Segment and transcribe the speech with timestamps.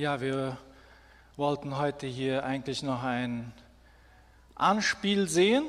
[0.00, 0.56] Ja, wir
[1.36, 3.52] wollten heute hier eigentlich noch ein
[4.54, 5.66] Anspiel sehen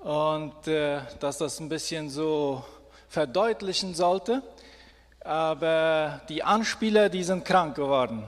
[0.00, 2.62] und äh, dass das ein bisschen so
[3.08, 4.42] verdeutlichen sollte.
[5.20, 8.24] Aber die Anspieler, die sind krank geworden.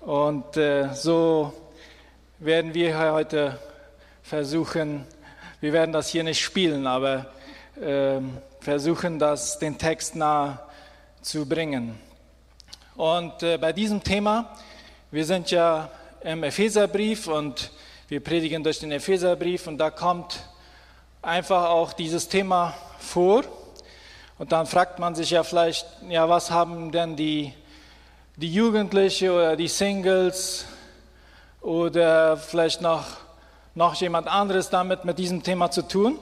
[0.00, 1.52] Und äh, so
[2.38, 3.58] werden wir heute
[4.22, 5.04] versuchen,
[5.60, 7.26] wir werden das hier nicht spielen, aber
[7.78, 8.18] äh,
[8.60, 10.58] versuchen, das den Text nahe
[11.20, 11.98] zu bringen.
[12.96, 14.50] Und äh, bei diesem Thema,
[15.10, 15.88] wir sind ja
[16.22, 17.70] im Epheserbrief und
[18.08, 20.40] wir predigen durch den Epheserbrief und da kommt
[21.22, 23.44] einfach auch dieses Thema vor.
[24.38, 27.54] Und dann fragt man sich ja vielleicht, ja, was haben denn die,
[28.36, 30.64] die Jugendlichen oder die Singles
[31.60, 33.04] oder vielleicht noch,
[33.74, 36.18] noch jemand anderes damit mit diesem Thema zu tun?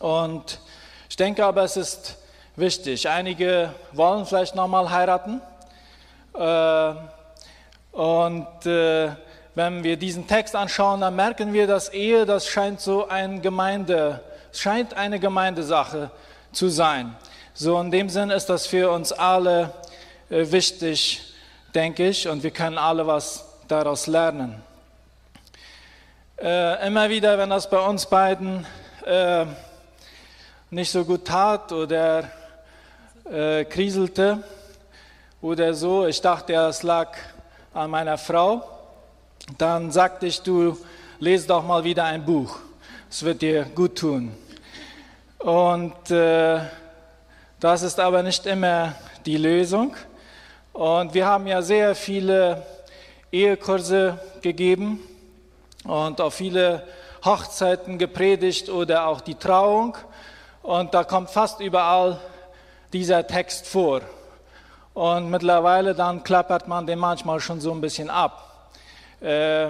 [0.00, 0.60] Und
[1.08, 2.16] ich denke aber, es ist
[2.56, 3.08] wichtig.
[3.08, 5.40] Einige wollen vielleicht nochmal heiraten
[7.92, 9.10] und äh,
[9.54, 14.20] wenn wir diesen Text anschauen, dann merken wir, dass Ehe, das scheint so ein Gemeinde,
[14.52, 16.10] scheint eine Gemeindesache
[16.52, 17.16] zu sein.
[17.54, 19.72] So in dem Sinn ist das für uns alle
[20.28, 21.22] äh, wichtig,
[21.74, 24.62] denke ich, und wir können alle was daraus lernen.
[26.38, 28.66] Äh, immer wieder, wenn das bei uns beiden
[29.06, 29.46] äh,
[30.68, 32.30] nicht so gut tat oder
[33.24, 34.44] äh, kriselte,
[35.40, 36.06] oder so.
[36.06, 37.16] Ich dachte, es lag
[37.74, 38.62] an meiner Frau.
[39.58, 40.76] Dann sagte ich, du
[41.18, 42.58] lese doch mal wieder ein Buch.
[43.10, 44.34] Es wird dir gut tun.
[45.38, 46.60] Und äh,
[47.60, 49.94] das ist aber nicht immer die Lösung.
[50.72, 52.62] Und wir haben ja sehr viele
[53.30, 55.00] Ehekurse gegeben
[55.84, 56.82] und auch viele
[57.24, 59.96] Hochzeiten gepredigt oder auch die Trauung.
[60.62, 62.20] Und da kommt fast überall
[62.92, 64.00] dieser Text vor.
[64.96, 68.70] Und mittlerweile dann klappert man den manchmal schon so ein bisschen ab.
[69.20, 69.66] Äh,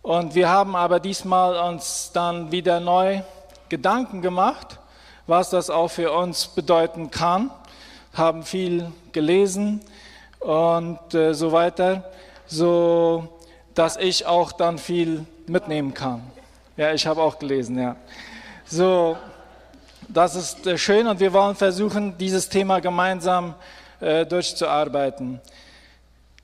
[0.00, 3.20] und wir haben aber diesmal uns dann wieder neu
[3.68, 4.78] Gedanken gemacht,
[5.26, 7.50] was das auch für uns bedeuten kann,
[8.14, 9.82] haben viel gelesen
[10.40, 12.04] und äh, so weiter,
[12.46, 13.28] so
[13.74, 16.22] dass ich auch dann viel mitnehmen kann.
[16.78, 17.96] Ja, ich habe auch gelesen, ja.
[18.64, 19.18] So,
[20.08, 25.40] das ist äh, schön und wir wollen versuchen, dieses Thema gemeinsam zu äh, durchzuarbeiten.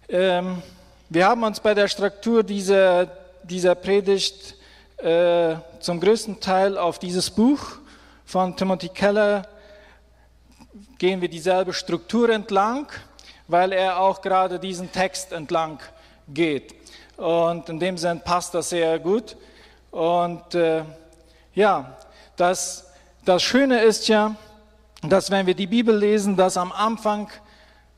[0.09, 0.63] Ähm,
[1.09, 3.07] wir haben uns bei der Struktur dieser,
[3.43, 4.57] dieser Predigt
[4.99, 7.61] äh, zum größten Teil auf dieses Buch
[8.25, 9.47] von Timothy Keller
[10.99, 12.87] gehen wir dieselbe Struktur entlang,
[13.49, 15.79] weil er auch gerade diesen Text entlang
[16.29, 16.75] geht.
[17.17, 19.37] Und in dem Sinn passt das sehr gut.
[19.91, 20.83] Und äh,
[21.55, 21.97] ja,
[22.37, 22.91] das,
[23.25, 24.35] das Schöne ist ja,
[25.03, 27.29] dass wenn wir die Bibel lesen, dass am Anfang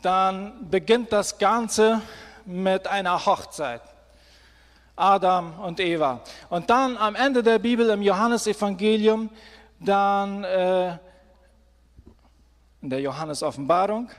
[0.02, 2.02] dann beginnt das Ganze
[2.44, 3.82] mit einer Hochzeit.
[4.96, 6.20] Adam und Eva.
[6.48, 9.28] Und dann am Ende der Bibel im Johannesevangelium,
[9.78, 10.96] dann äh,
[12.80, 14.10] in der Johannes-Offenbarung,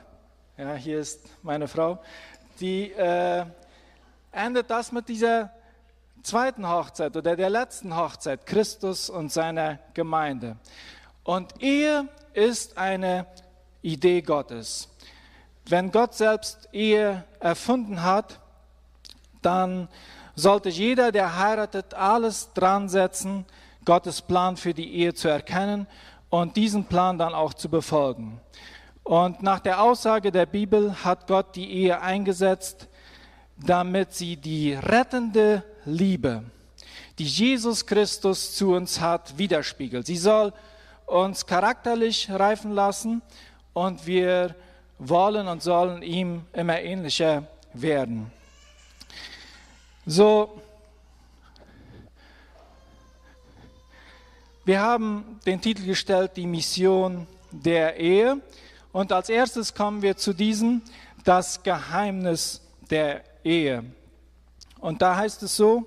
[0.56, 1.98] ja, hier ist meine Frau,
[2.60, 3.44] die äh,
[4.30, 5.50] endet das mit dieser
[6.22, 10.56] zweiten Hochzeit oder der letzten Hochzeit, Christus und seiner Gemeinde.
[11.24, 13.26] Und Ehe ist eine
[13.82, 14.88] Idee Gottes.
[15.68, 18.40] Wenn Gott selbst Ehe erfunden hat,
[19.42, 19.88] dann
[20.34, 23.44] sollte jeder, der heiratet, alles dran setzen,
[23.84, 25.86] Gottes Plan für die Ehe zu erkennen
[26.30, 28.40] und diesen Plan dann auch zu befolgen.
[29.02, 32.88] Und nach der Aussage der Bibel hat Gott die Ehe eingesetzt,
[33.56, 36.44] damit sie die rettende Liebe,
[37.18, 40.06] die Jesus Christus zu uns hat, widerspiegelt.
[40.06, 40.54] Sie soll
[41.04, 43.20] uns charakterlich reifen lassen
[43.74, 44.54] und wir
[44.98, 48.32] wollen und sollen ihm immer ähnlicher werden.
[50.06, 50.60] So,
[54.64, 58.40] wir haben den Titel gestellt, die Mission der Ehe.
[58.92, 60.82] Und als erstes kommen wir zu diesem,
[61.24, 62.60] das Geheimnis
[62.90, 63.84] der Ehe.
[64.80, 65.86] Und da heißt es so,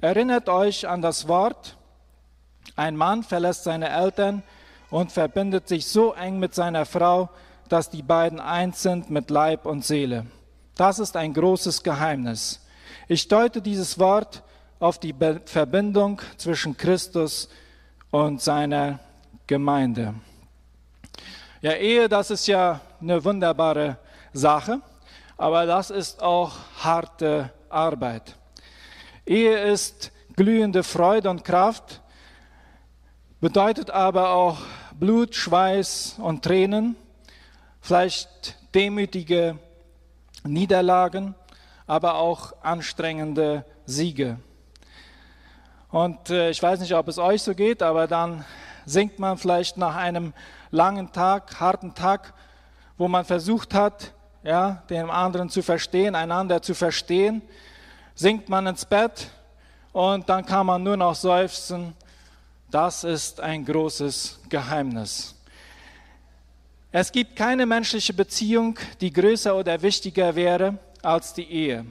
[0.00, 1.76] erinnert euch an das Wort,
[2.76, 4.42] ein Mann verlässt seine Eltern
[4.90, 7.28] und verbindet sich so eng mit seiner Frau,
[7.72, 10.26] dass die beiden eins sind mit Leib und Seele.
[10.76, 12.60] Das ist ein großes Geheimnis.
[13.08, 14.42] Ich deute dieses Wort
[14.78, 15.14] auf die
[15.46, 17.48] Verbindung zwischen Christus
[18.10, 19.00] und seiner
[19.46, 20.12] Gemeinde.
[21.62, 23.96] Ja, Ehe, das ist ja eine wunderbare
[24.34, 24.82] Sache,
[25.38, 28.36] aber das ist auch harte Arbeit.
[29.24, 32.02] Ehe ist glühende Freude und Kraft,
[33.40, 34.58] bedeutet aber auch
[34.92, 36.96] Blut, Schweiß und Tränen
[37.82, 39.58] vielleicht demütige
[40.44, 41.34] Niederlagen,
[41.86, 44.38] aber auch anstrengende Siege.
[45.90, 48.46] Und äh, ich weiß nicht, ob es euch so geht, aber dann
[48.86, 50.32] singt man vielleicht nach einem
[50.70, 52.32] langen Tag, harten Tag,
[52.96, 54.12] wo man versucht hat,
[54.42, 57.42] ja, den anderen zu verstehen, einander zu verstehen,
[58.14, 59.28] sinkt man ins Bett
[59.92, 61.94] und dann kann man nur noch seufzen.
[62.70, 65.34] Das ist ein großes Geheimnis.
[66.94, 71.86] Es gibt keine menschliche Beziehung, die größer oder wichtiger wäre als die Ehe.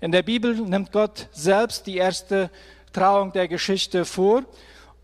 [0.00, 2.50] In der Bibel nimmt Gott selbst die erste
[2.90, 4.44] Trauung der Geschichte vor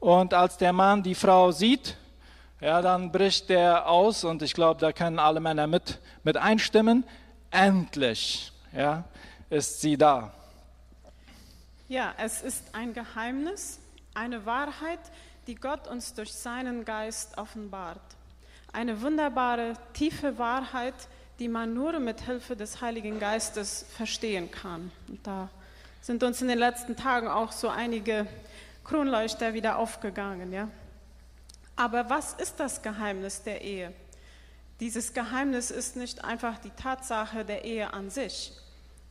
[0.01, 1.99] und als der Mann die Frau sieht,
[2.63, 7.05] ja, dann bricht der aus und ich glaube, da können alle Männer mit, mit einstimmen.
[7.51, 9.05] Endlich ja,
[9.51, 10.33] ist sie da.
[11.89, 13.81] Ja, es ist ein Geheimnis,
[14.15, 15.01] eine Wahrheit,
[15.47, 18.16] die Gott uns durch seinen Geist offenbart.
[18.77, 20.93] Eine wunderbare, tiefe Wahrheit,
[21.39, 24.93] die man nur mit Hilfe des Heiligen Geistes verstehen kann.
[25.09, 25.49] Und da
[26.03, 28.27] sind uns in den letzten Tagen auch so einige
[28.85, 30.69] Kronleuchter wieder aufgegangen, ja.
[31.75, 33.95] Aber was ist das Geheimnis der Ehe?
[34.79, 38.53] Dieses Geheimnis ist nicht einfach die Tatsache der Ehe an sich.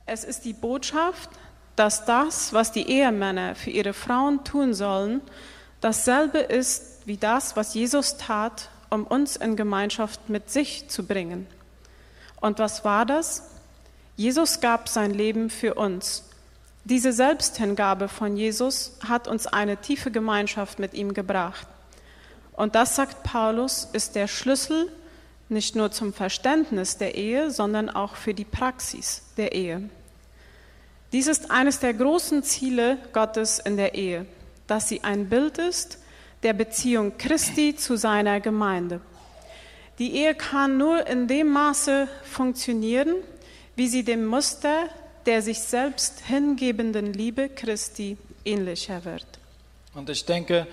[0.06, 1.32] Es ist die Botschaft,
[1.76, 5.22] dass das, was die Ehemänner für ihre Frauen tun sollen,
[5.82, 11.46] dasselbe ist wie das, was Jesus tat, um uns in Gemeinschaft mit sich zu bringen.
[12.42, 13.44] Und was war das?
[14.16, 16.24] Jesus gab sein Leben für uns.
[16.86, 21.68] Diese Selbsthingabe von Jesus hat uns eine tiefe Gemeinschaft mit ihm gebracht.
[22.54, 24.92] Und das, sagt Paulus, ist der Schlüssel
[25.50, 29.90] nicht nur zum Verständnis der Ehe, sondern auch für die Praxis der Ehe.
[31.12, 34.26] Dies ist eines der großen Ziele Gottes in der Ehe,
[34.68, 36.00] dass sie ein Bild ist
[36.44, 39.02] der Beziehung Christi zu seiner Gemeinde.
[40.00, 43.16] Die Ehe kann nur in dem Maße funktionieren,
[43.76, 44.90] wie sie dem Muster
[45.26, 49.26] der sich selbst hingebenden Liebe Christi ähnlicher wird.
[49.94, 50.68] Und ich denke,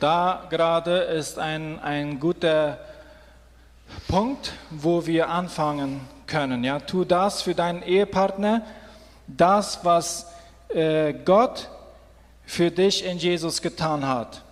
[0.00, 2.78] da gerade ist ein, ein guter
[4.08, 6.64] Punkt, wo wir anfangen können.
[6.64, 8.62] Ja, tu das für deinen Ehepartner,
[9.26, 10.26] das, was
[10.68, 11.70] äh, Gott
[12.44, 14.42] für dich in Jesus getan hat.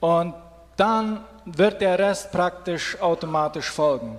[0.00, 0.34] Und
[0.76, 4.16] dann wird der Rest praktisch automatisch folgen.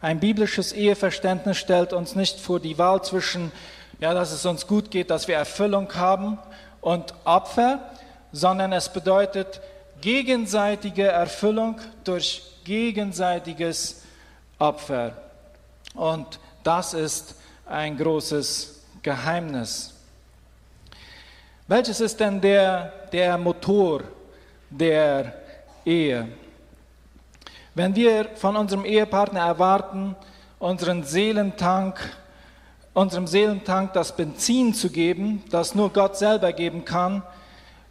[0.00, 3.52] Ein biblisches Eheverständnis stellt uns nicht vor die Wahl zwischen,
[3.98, 6.38] ja, dass es uns gut geht, dass wir Erfüllung haben
[6.80, 7.90] und Opfer,
[8.32, 9.60] sondern es bedeutet
[10.00, 14.02] gegenseitige Erfüllung durch gegenseitiges
[14.58, 15.16] Opfer.
[15.94, 17.36] Und das ist
[17.66, 19.94] ein großes Geheimnis.
[21.68, 24.02] Welches ist denn der, der Motor
[24.78, 25.34] der
[25.84, 26.28] Ehe?
[27.74, 30.14] Wenn wir von unserem Ehepartner erwarten,
[30.58, 31.98] unseren Seelentank,
[32.92, 37.22] unserem Seelentank das Benzin zu geben, das nur Gott selber geben kann,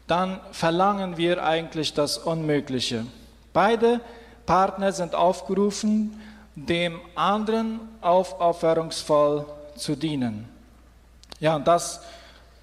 [0.07, 3.05] dann verlangen wir eigentlich das Unmögliche.
[3.53, 4.01] Beide
[4.45, 6.19] Partner sind aufgerufen,
[6.55, 9.45] dem anderen aufopferungsvoll
[9.75, 10.47] zu dienen.
[11.39, 12.01] Ja, und das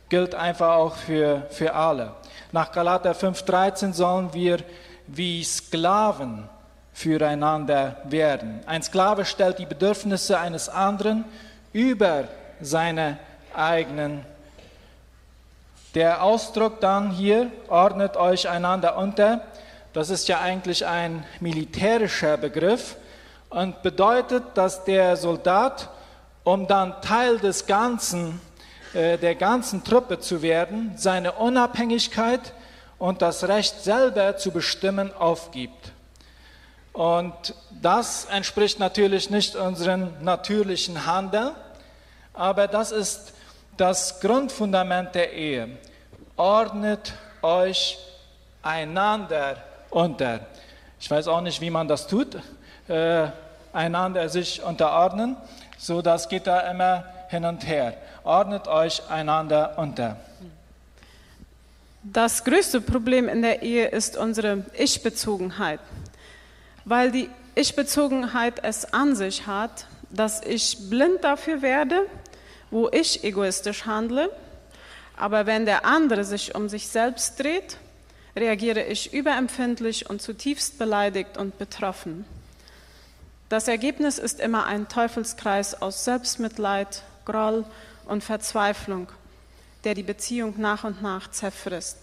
[0.08, 2.12] gilt einfach auch für, für alle.
[2.50, 4.58] Nach Galater 5,13 sollen wir
[5.06, 6.48] wie Sklaven
[6.94, 8.60] füreinander werden.
[8.66, 11.24] Ein Sklave stellt die Bedürfnisse eines anderen
[11.72, 12.24] über
[12.60, 13.18] seine
[13.54, 14.24] eigenen.
[15.94, 19.42] Der Ausdruck dann hier, ordnet euch einander unter,
[19.92, 22.96] das ist ja eigentlich ein militärischer Begriff
[23.50, 25.90] und bedeutet, dass der Soldat,
[26.44, 28.40] um dann Teil des Ganzen
[28.94, 32.54] äh, der ganzen Truppe zu werden, seine Unabhängigkeit
[32.98, 35.92] und das Recht selber zu bestimmen aufgibt.
[36.94, 41.50] Und das entspricht natürlich nicht unserem natürlichen Handeln,
[42.32, 43.34] aber das ist
[43.76, 45.68] das Grundfundament der Ehe.
[46.36, 47.98] Ordnet euch
[48.62, 49.58] einander
[49.90, 50.40] unter.
[50.98, 52.38] Ich weiß auch nicht, wie man das tut,
[52.88, 53.28] äh,
[53.72, 55.36] einander sich unterordnen,
[55.76, 57.94] so das geht da immer hin und her
[58.28, 60.18] ordnet euch einander unter.
[62.02, 65.80] Das größte Problem in der Ehe ist unsere Ich-Bezogenheit,
[66.84, 72.06] weil die Ich-Bezogenheit es an sich hat, dass ich blind dafür werde,
[72.70, 74.30] wo ich egoistisch handle,
[75.16, 77.78] aber wenn der andere sich um sich selbst dreht,
[78.36, 82.24] reagiere ich überempfindlich und zutiefst beleidigt und betroffen.
[83.48, 87.64] Das Ergebnis ist immer ein Teufelskreis aus Selbstmitleid, Groll
[88.08, 89.08] und Verzweiflung,
[89.84, 91.98] der die Beziehung nach und nach zerfrisst.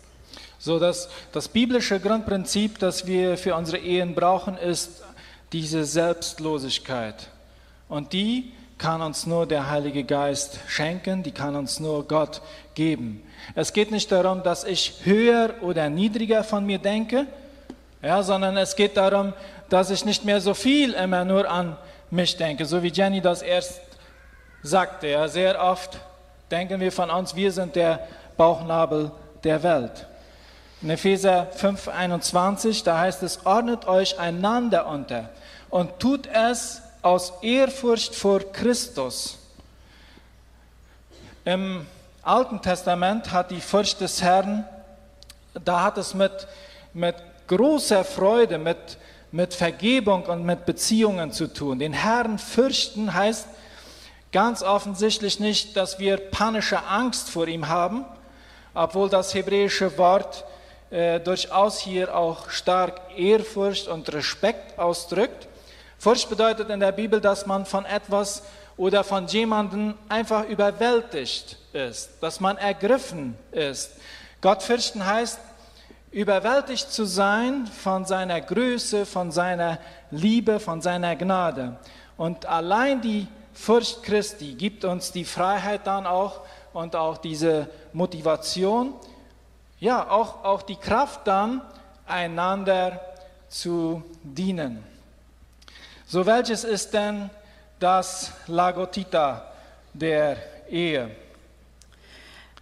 [0.58, 5.04] So, das, das biblische Grundprinzip, das wir für unsere Ehen brauchen, ist
[5.52, 7.30] diese Selbstlosigkeit.
[7.88, 12.42] Und die kann uns nur der Heilige Geist schenken, die kann uns nur Gott
[12.74, 13.24] geben.
[13.54, 17.28] Es geht nicht darum, dass ich höher oder niedriger von mir denke,
[18.02, 19.34] ja, sondern es geht darum,
[19.70, 21.78] dass ich nicht mehr so viel immer nur an
[22.12, 23.82] mich denke, so wie Jenny das erst
[24.66, 25.08] sagte.
[25.08, 26.00] Ja, sehr oft
[26.52, 28.08] denken wir von uns, wir sind der
[28.38, 29.12] Bauchnabel
[29.44, 30.08] der Welt.
[30.82, 35.30] In Epheser 5, 21, da heißt es, ordnet euch einander unter
[35.70, 39.38] und tut es aus Ehrfurcht vor Christus.
[41.46, 41.86] Im
[42.24, 44.66] Alten Testament hat die Furcht des Herrn,
[45.64, 46.48] da hat es mit,
[46.94, 47.16] mit
[47.48, 48.98] großer Freude, mit,
[49.32, 51.80] mit Vergebung und mit Beziehungen zu tun.
[51.80, 53.48] Den Herrn fürchten heißt
[54.36, 58.04] ganz offensichtlich nicht, dass wir panische Angst vor ihm haben,
[58.74, 60.44] obwohl das hebräische Wort
[60.90, 65.48] äh, durchaus hier auch stark Ehrfurcht und Respekt ausdrückt.
[65.98, 68.44] Furcht bedeutet in der Bibel, dass man von etwas
[68.76, 73.92] oder von jemandem einfach überwältigt ist, dass man ergriffen ist.
[74.42, 75.40] Gott fürchten heißt,
[76.12, 79.80] überwältigt zu sein von seiner Größe, von seiner
[80.12, 81.78] Liebe, von seiner Gnade.
[82.18, 86.42] Und allein die Furcht Christi gibt uns die Freiheit dann auch
[86.74, 88.94] und auch diese Motivation,
[89.80, 91.62] ja, auch, auch die Kraft dann,
[92.06, 93.00] einander
[93.48, 94.84] zu dienen.
[96.06, 97.30] So welches ist denn
[97.80, 99.52] das Lagotita
[99.94, 100.38] der
[100.70, 101.10] Ehe?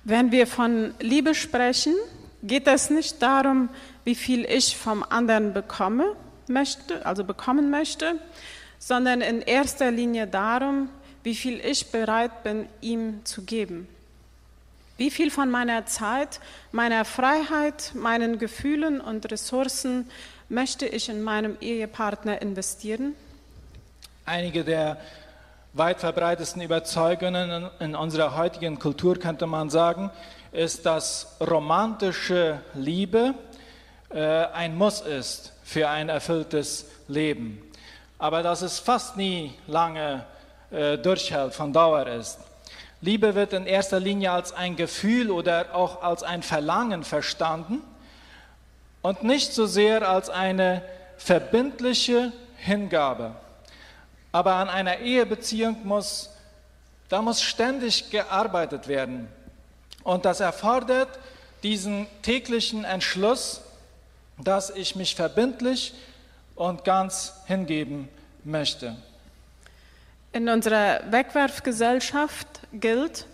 [0.04, 1.96] Wenn wir von Liebe sprechen,
[2.44, 3.70] geht es nicht darum,
[4.04, 6.16] wie viel ich vom anderen bekomme,
[6.48, 8.16] möchte, also bekommen möchte,
[8.86, 10.90] sondern in erster Linie darum,
[11.24, 13.88] wie viel ich bereit bin, ihm zu geben.
[14.98, 16.42] Wie viel von meiner Zeit,
[16.74, 20.10] meiner Freiheit, meinen Gefühlen und Ressourcen
[20.50, 23.16] möchte ich in meinem Ehepartner investieren?
[24.26, 24.98] Einige der
[25.72, 30.12] weit verbreitetsten Überzeugungen in unserer heutigen Kultur, könnte man sagen,
[30.52, 33.34] ist, dass romantische Liebe
[34.10, 37.62] äh, ein Muss ist für ein erfülltes Leben.
[38.24, 40.24] Aber dass es fast nie lange
[40.72, 42.40] äh, durchhält, von Dauer ist.
[43.02, 47.82] Liebe wird in erster Linie als ein Gefühl oder auch als ein Verlangen verstanden
[49.02, 50.84] und nicht so sehr als eine
[51.18, 53.36] verbindliche Hingabe.
[54.32, 56.30] Aber an einer Ehebeziehung muss,
[57.10, 59.28] da muss ständig gearbeitet werden.
[60.06, 61.10] Und das erfordert
[61.62, 63.60] diesen täglichen Entschluss,
[64.42, 65.94] dass ich mich verbindlich
[66.56, 68.10] und ganz hingeben
[68.44, 68.96] möchte.
[70.32, 73.28] In unserer Wegwerfgesellschaft gilt,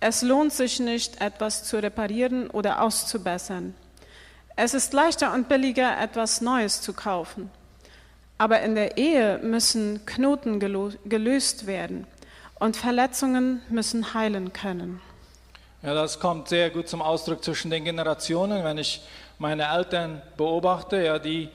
[0.00, 3.74] es lohnt sich nicht, etwas zu reparieren oder auszubessern.
[4.56, 7.50] Es ist leichter und billiger, etwas Neues zu kaufen.
[8.38, 12.06] Aber in der Ehe müssen Knoten gelöst werden
[12.58, 15.00] und Verletzungen müssen heilen können.
[15.82, 18.64] Ja, das kommt sehr gut zum Ausdruck zwischen den Generationen.
[18.64, 19.00] Wenn ich
[19.38, 21.50] meine Eltern beobachte, ja, die,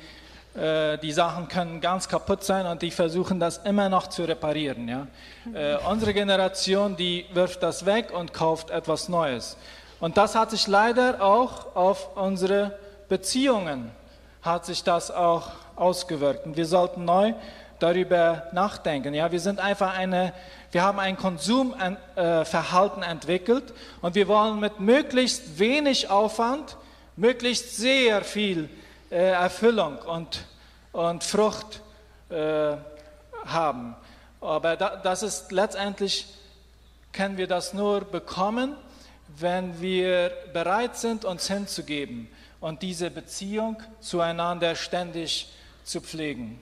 [0.55, 4.87] äh, die Sachen können ganz kaputt sein und die versuchen das immer noch zu reparieren.
[4.87, 5.07] Ja.
[5.53, 9.57] Äh, unsere Generation, die wirft das weg und kauft etwas Neues.
[9.99, 12.77] Und das hat sich leider auch auf unsere
[13.09, 13.91] Beziehungen,
[14.41, 16.45] hat sich das auch ausgewirkt.
[16.45, 17.33] Und wir sollten neu
[17.79, 19.13] darüber nachdenken.
[19.13, 20.33] Ja, wir sind einfach eine,
[20.71, 26.77] wir haben ein Konsumverhalten entwickelt und wir wollen mit möglichst wenig Aufwand
[27.15, 28.69] möglichst sehr viel
[29.13, 30.43] äh, Erfüllung und,
[30.91, 31.81] und Frucht
[32.29, 32.75] äh,
[33.45, 33.95] haben.
[34.41, 36.25] Aber da, das ist letztendlich,
[37.11, 38.75] können wir das nur bekommen,
[39.37, 42.27] wenn wir bereit sind, uns hinzugeben
[42.59, 45.53] und diese Beziehung zueinander ständig
[45.83, 46.59] zu pflegen.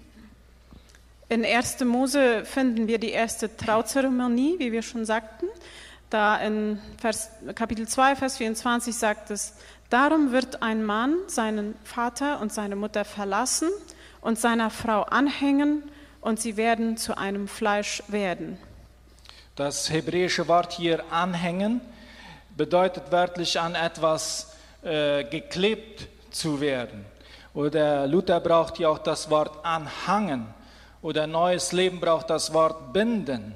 [1.30, 1.80] In 1.
[1.86, 5.48] Mose finden wir die erste Trauzeremonie, wie wir schon sagten.
[6.10, 9.54] Da in Vers, Kapitel 2, Vers 24 sagt es,
[9.92, 13.70] darum wird ein Mann seinen Vater und seine Mutter verlassen
[14.22, 15.84] und seiner Frau anhängen
[16.22, 18.58] und sie werden zu einem Fleisch werden.
[19.56, 21.82] Das hebräische Wort hier anhängen
[22.56, 27.06] bedeutet wörtlich an etwas äh, geklebt zu werden.
[27.54, 30.48] Oder Luther braucht hier auch das Wort anhangen.
[31.02, 33.56] Oder neues Leben braucht das Wort binden.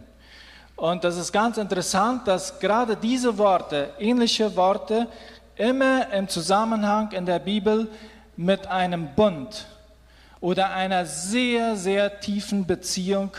[0.75, 5.07] Und das ist ganz interessant, dass gerade diese Worte, ähnliche Worte,
[5.57, 7.89] immer im Zusammenhang in der Bibel
[8.35, 9.67] mit einem Bund
[10.41, 13.31] oder einer sehr, sehr tiefen Beziehung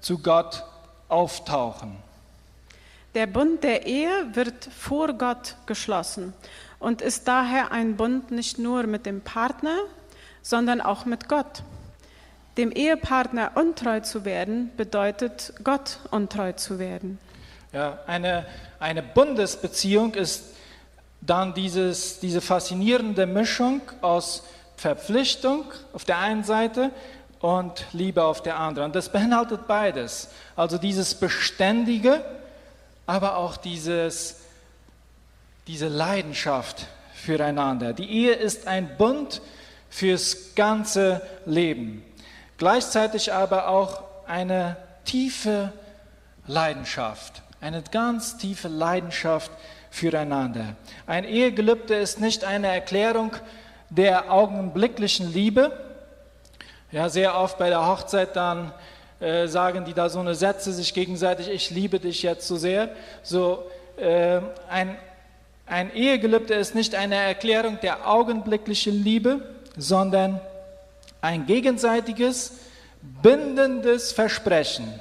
[0.00, 0.64] zu Gott
[1.08, 1.96] auftauchen.
[3.14, 6.32] Der Bund der Ehe wird vor Gott geschlossen
[6.78, 9.78] und ist daher ein Bund nicht nur mit dem Partner,
[10.42, 11.62] sondern auch mit Gott.
[12.56, 17.18] Dem Ehepartner untreu zu werden, bedeutet Gott untreu zu werden.
[17.72, 18.46] Ja, eine,
[18.78, 20.53] eine Bundesbeziehung ist
[21.26, 24.42] dann dieses, diese faszinierende Mischung aus
[24.76, 26.90] Verpflichtung auf der einen Seite
[27.40, 28.92] und Liebe auf der anderen.
[28.92, 30.28] Das beinhaltet beides.
[30.56, 32.24] Also dieses Beständige,
[33.06, 34.36] aber auch dieses,
[35.66, 37.92] diese Leidenschaft füreinander.
[37.92, 39.40] Die Ehe ist ein Bund
[39.88, 42.02] fürs ganze Leben.
[42.58, 45.72] Gleichzeitig aber auch eine tiefe
[46.46, 49.50] Leidenschaft, eine ganz tiefe Leidenschaft
[49.94, 50.74] füreinander.
[51.06, 53.30] Ein Ehegelübde ist nicht eine Erklärung
[53.90, 55.70] der augenblicklichen Liebe.
[56.90, 58.72] Ja, sehr oft bei der Hochzeit dann
[59.20, 62.90] äh, sagen die da so eine Sätze sich gegenseitig, ich liebe dich jetzt so sehr.
[63.22, 63.62] So
[63.96, 64.96] äh, ein,
[65.66, 70.40] ein Ehegelübde ist nicht eine Erklärung der augenblicklichen Liebe, sondern
[71.20, 72.54] ein gegenseitiges,
[73.22, 74.92] bindendes Versprechen,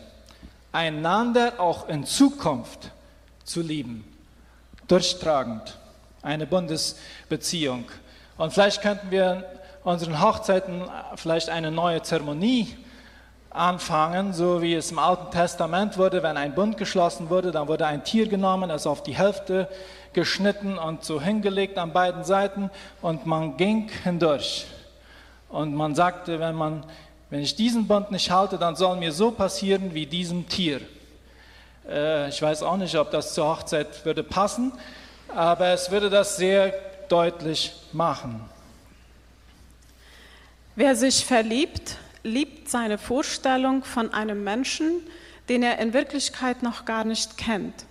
[0.71, 2.91] einander auch in Zukunft
[3.43, 4.12] zu lieben.
[4.93, 5.75] Durchtragend.
[6.21, 7.85] Eine Bundesbeziehung.
[8.37, 9.43] Und vielleicht könnten wir
[9.83, 10.83] unseren Hochzeiten
[11.15, 12.77] vielleicht eine neue Zeremonie
[13.49, 17.87] anfangen, so wie es im Alten Testament wurde, wenn ein Bund geschlossen wurde, dann wurde
[17.87, 19.67] ein Tier genommen, es auf die Hälfte
[20.13, 22.69] geschnitten und so hingelegt an beiden Seiten
[23.01, 24.67] und man ging hindurch.
[25.49, 26.85] Und man sagte, wenn, man,
[27.31, 30.81] wenn ich diesen Bund nicht halte, dann soll mir so passieren wie diesem Tier.
[31.87, 34.71] Äh, ich weiß auch nicht, ob das zur Hochzeit würde passen,
[35.27, 36.73] aber es würde das sehr
[37.09, 38.41] deutlich machen.
[40.75, 45.01] Wer sich verliebt, liebt seine Vorstellung von einem Menschen,
[45.49, 47.85] den er in Wirklichkeit noch gar nicht kennt.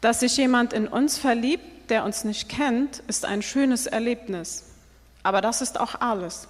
[0.00, 4.64] Dass sich jemand in uns verliebt, der uns nicht kennt, ist ein schönes Erlebnis.
[5.22, 6.48] Aber das ist auch alles.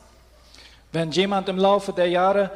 [0.92, 2.50] Wenn jemand im Laufe der Jahre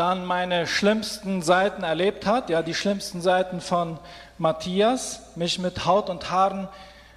[0.00, 3.98] dann meine schlimmsten Seiten erlebt hat, ja, die schlimmsten Seiten von
[4.38, 6.68] Matthias, mich mit Haut und Haaren,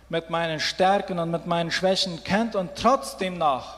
[0.09, 3.77] mit meinen Stärken und mit meinen Schwächen kennt und trotzdem noch,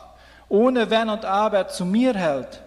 [0.49, 2.61] ohne Wenn und Aber zu mir hält,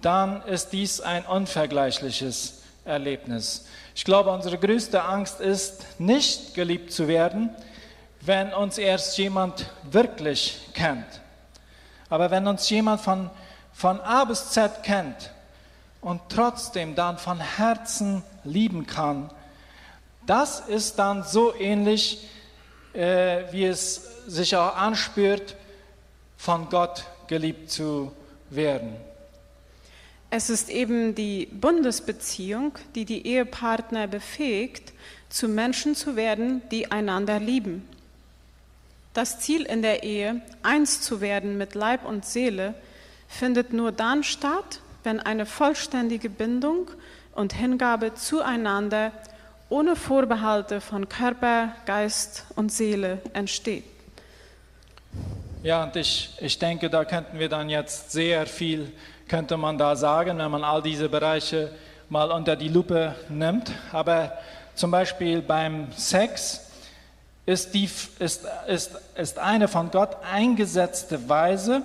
[0.00, 3.66] dann ist dies ein unvergleichliches Erlebnis.
[3.94, 7.50] Ich glaube, unsere größte Angst ist, nicht geliebt zu werden,
[8.22, 11.20] wenn uns erst jemand wirklich kennt.
[12.08, 13.28] Aber wenn uns jemand von,
[13.74, 15.33] von A bis Z kennt
[16.04, 19.30] und trotzdem dann von Herzen lieben kann,
[20.26, 22.28] das ist dann so ähnlich,
[22.92, 25.56] äh, wie es sich auch anspürt,
[26.36, 28.12] von Gott geliebt zu
[28.50, 28.94] werden.
[30.28, 34.92] Es ist eben die Bundesbeziehung, die die Ehepartner befähigt,
[35.30, 37.88] zu Menschen zu werden, die einander lieben.
[39.14, 42.74] Das Ziel in der Ehe, eins zu werden mit Leib und Seele,
[43.28, 46.90] findet nur dann statt, wenn eine vollständige Bindung
[47.34, 49.12] und Hingabe zueinander
[49.68, 53.84] ohne Vorbehalte von Körper, Geist und Seele entsteht.
[55.62, 58.92] Ja, und ich, ich denke, da könnten wir dann jetzt sehr viel,
[59.28, 61.72] könnte man da sagen, wenn man all diese Bereiche
[62.08, 63.72] mal unter die Lupe nimmt.
[63.92, 64.32] Aber
[64.74, 66.64] zum Beispiel beim Sex,
[67.46, 67.88] ist, die,
[68.18, 71.82] ist, ist, ist eine von Gott eingesetzte Weise,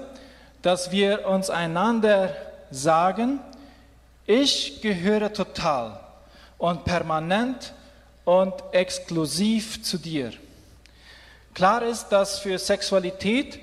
[0.61, 2.35] dass wir uns einander
[2.71, 3.39] sagen,
[4.25, 5.99] ich gehöre total
[6.57, 7.73] und permanent
[8.25, 10.31] und exklusiv zu dir.
[11.53, 13.59] Klar ist, dass für Sexualität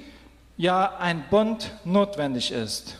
[0.56, 2.96] ja ein Bund notwendig ist.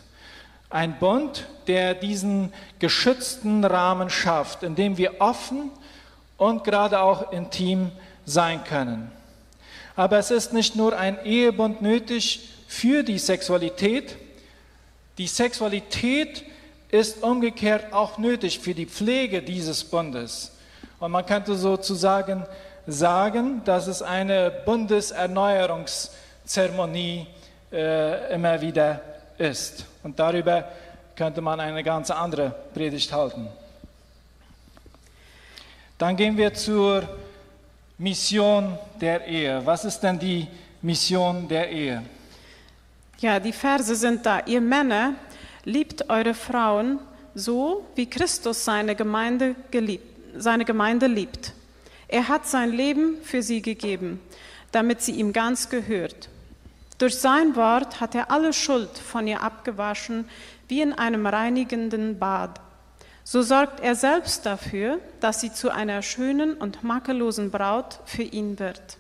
[0.71, 5.71] Ein Bund, der diesen geschützten Rahmen schafft, in dem wir offen
[6.37, 7.91] und gerade auch intim
[8.25, 9.11] sein können.
[9.97, 14.17] Aber es ist nicht nur ein Ehebund nötig für die Sexualität,
[15.19, 16.45] die Sexualität
[16.91, 20.53] ist umgekehrt auch nötig für die Pflege dieses Bundes.
[20.99, 22.47] Und man könnte sozusagen
[22.87, 27.27] sagen, dass es eine Bundeserneuerungszeremonie
[27.73, 29.01] äh, immer wieder
[29.39, 29.87] ist.
[30.03, 30.69] Und darüber
[31.17, 33.49] könnte man eine ganz andere Predigt halten.
[35.99, 37.09] Dann gehen wir zur
[37.99, 39.65] Mission der Ehe.
[39.65, 40.47] Was ist denn die
[40.83, 42.03] Mission der Ehe?
[43.19, 44.43] Ja, die Verse sind da.
[44.45, 45.15] Ihr Männer
[45.65, 46.99] liebt eure Frauen
[47.35, 51.53] so, wie Christus seine Gemeinde, geliebt, seine Gemeinde liebt.
[52.09, 54.21] Er hat sein Leben für sie gegeben,
[54.71, 56.29] damit sie ihm ganz gehört.
[56.99, 60.29] Durch sein Wort hat er alle Schuld von ihr abgewaschen,
[60.69, 62.61] wie in einem reinigenden Bad.
[63.25, 68.59] So sorgt er selbst dafür, dass sie zu einer schönen und makellosen Braut für ihn
[68.59, 68.99] wird,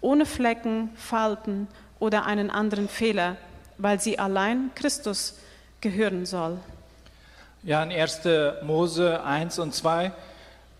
[0.00, 3.36] ohne Flecken, Falten oder einen anderen Fehler,
[3.78, 5.34] weil sie allein Christus
[5.80, 6.58] gehören soll.
[7.62, 8.20] Ja, in 1.
[8.62, 10.12] Mose 1 und 2,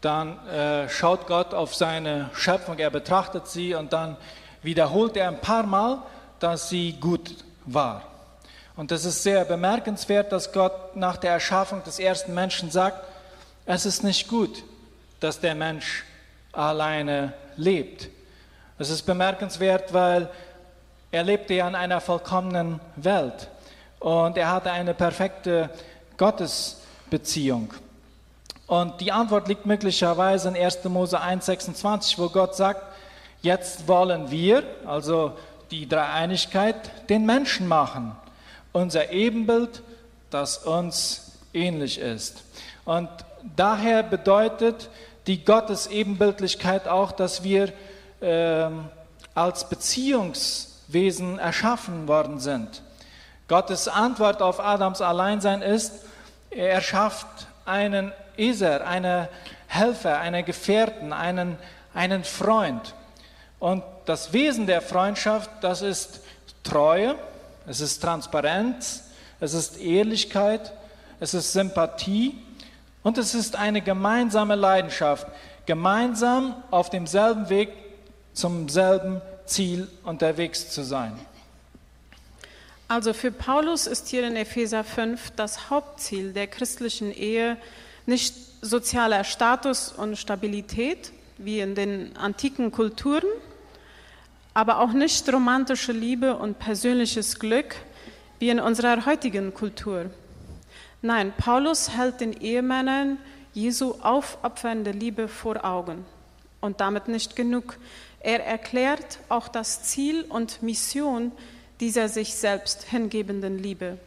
[0.00, 4.16] dann äh, schaut Gott auf seine Schöpfung, er betrachtet sie und dann
[4.62, 6.02] wiederholt er ein paar Mal,
[6.38, 8.02] dass sie gut war.
[8.76, 13.04] Und es ist sehr bemerkenswert, dass Gott nach der Erschaffung des ersten Menschen sagt,
[13.64, 14.62] es ist nicht gut,
[15.20, 16.04] dass der Mensch
[16.52, 18.08] alleine lebt.
[18.78, 20.28] Es ist bemerkenswert, weil
[21.16, 23.48] er lebte ja in einer vollkommenen Welt
[24.00, 25.70] und er hatte eine perfekte
[26.18, 27.72] Gottesbeziehung.
[28.66, 30.84] Und die Antwort liegt möglicherweise in 1.
[30.84, 32.82] Mose 1,26, wo Gott sagt,
[33.40, 35.32] jetzt wollen wir, also
[35.70, 38.14] die Dreieinigkeit, den Menschen machen,
[38.72, 39.82] unser Ebenbild,
[40.28, 42.42] das uns ähnlich ist.
[42.84, 43.08] Und
[43.56, 44.90] daher bedeutet
[45.26, 47.72] die Gottesebenbildlichkeit auch, dass wir
[48.20, 48.68] äh,
[49.34, 49.66] als
[50.86, 52.82] Beziehungswesen erschaffen worden sind.
[53.48, 55.92] Gottes Antwort auf Adams Alleinsein ist,
[56.50, 57.26] er schafft
[57.64, 59.28] einen Eser, einen
[59.68, 61.58] Helfer, einen Gefährten, einen,
[61.94, 62.94] einen Freund.
[63.58, 66.20] Und das Wesen der Freundschaft, das ist
[66.62, 67.16] Treue,
[67.66, 69.04] es ist Transparenz,
[69.40, 70.72] es ist Ehrlichkeit,
[71.20, 72.36] es ist Sympathie
[73.02, 75.26] und es ist eine gemeinsame Leidenschaft,
[75.66, 77.70] gemeinsam auf demselben Weg
[78.34, 81.18] zum selben Ziel unterwegs zu sein.
[82.88, 87.56] Also für Paulus ist hier in Epheser 5 das Hauptziel der christlichen Ehe
[88.06, 93.28] nicht sozialer Status und Stabilität wie in den antiken Kulturen,
[94.54, 97.76] aber auch nicht romantische Liebe und persönliches Glück
[98.38, 100.10] wie in unserer heutigen Kultur.
[101.02, 103.18] Nein, Paulus hält den Ehemännern
[103.52, 106.04] Jesu aufopfernde Liebe vor Augen.
[106.60, 107.76] Und damit nicht genug.
[108.26, 111.30] Er erklärt auch das Ziel und Mission
[111.78, 113.98] dieser sich selbst hingebenden Liebe.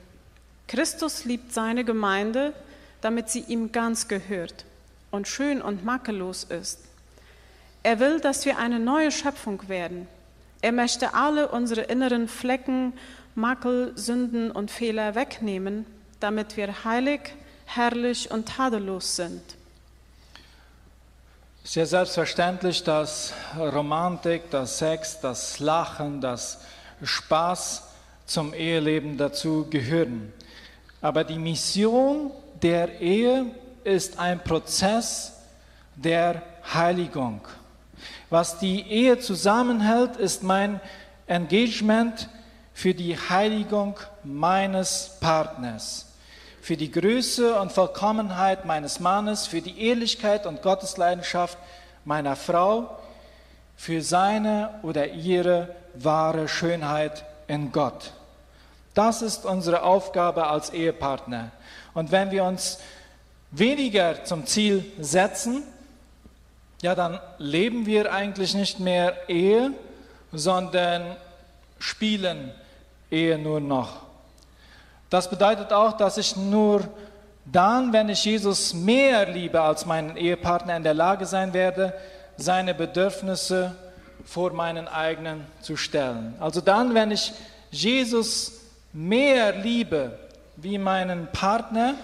[0.67, 2.53] Christus liebt seine Gemeinde,
[2.99, 4.65] damit sie ihm ganz gehört
[5.09, 6.79] und schön und makellos ist.
[7.81, 10.05] Er will, dass wir eine neue Schöpfung werden.
[10.61, 12.91] Er möchte alle unsere inneren Flecken,
[13.35, 15.85] Makel, Sünden und Fehler wegnehmen,
[16.19, 17.21] damit wir heilig,
[17.63, 19.41] herrlich und tadellos sind.
[21.71, 26.61] Sehr selbstverständlich, dass Romantik, das Sex, das Lachen, das
[27.03, 27.83] Spaß
[28.25, 30.33] zum Eheleben dazu gehören.
[30.99, 33.45] Aber die Mission der Ehe
[33.83, 35.33] ist ein Prozess
[35.95, 36.41] der
[36.73, 37.41] Heiligung.
[38.31, 40.81] Was die Ehe zusammenhält, ist mein
[41.27, 42.29] Engagement
[42.73, 46.07] für die Heiligung meines Partners,
[46.61, 51.57] für die Größe und Vollkommenheit meines Mannes, für die Ehrlichkeit und Gottesleidenschaft
[52.05, 52.99] meiner Frau,
[53.75, 58.11] für seine oder ihre wahre Schönheit in Gott.
[58.93, 61.51] Das ist unsere Aufgabe als Ehepartner.
[61.93, 62.79] Und wenn wir uns
[63.51, 65.63] weniger zum Ziel setzen,
[66.81, 69.71] ja, dann leben wir eigentlich nicht mehr Ehe,
[70.31, 71.15] sondern
[71.77, 72.51] spielen
[73.11, 74.08] Ehe nur noch.
[75.09, 76.87] Das bedeutet auch, dass ich nur
[77.45, 81.93] dann, wenn ich Jesus mehr liebe als meinen Ehepartner, in der Lage sein werde,
[82.37, 83.75] seine Bedürfnisse
[84.23, 86.35] vor meinen eigenen zu stellen.
[86.39, 87.33] Also dann, wenn ich
[87.71, 88.61] Jesus
[88.93, 90.17] mehr liebe
[90.57, 91.95] wie meinen Partner,